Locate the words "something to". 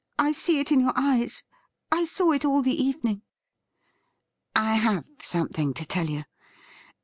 5.21-5.85